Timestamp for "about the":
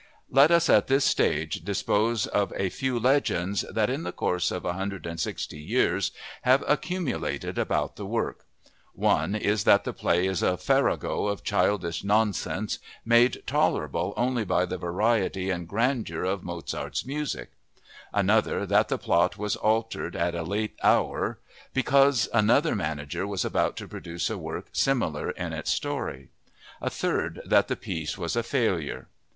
7.59-8.05